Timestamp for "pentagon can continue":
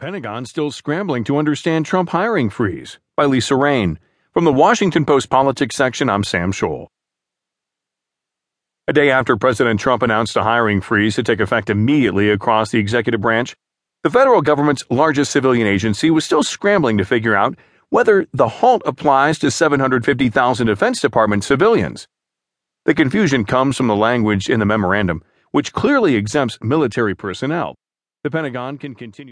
28.32-29.26